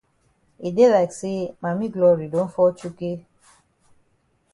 [0.67, 3.15] E dey like say Mami Glory don fall chukay.